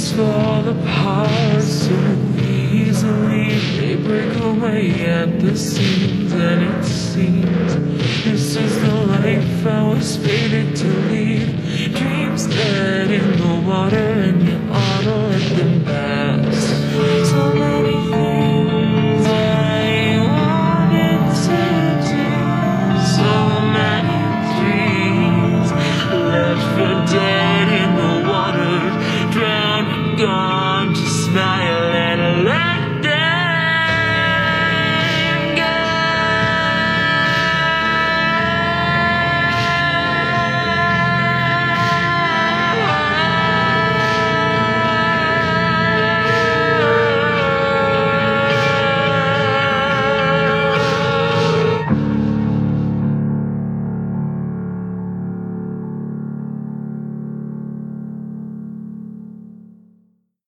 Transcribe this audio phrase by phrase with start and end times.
[0.00, 1.94] Thanks for the so
[2.72, 3.58] easily.
[3.76, 7.74] They break away at the seams And it seems
[8.24, 11.94] this is the life I was fated to lead.
[11.94, 12.29] Dream